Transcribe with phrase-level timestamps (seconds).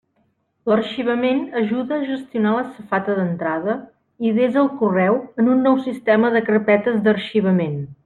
[0.69, 3.77] L'arxivament ajuda a gestionar la safata d'entrada
[4.31, 7.83] i desa el correu en un nou sistema de carpetes d'arxivament.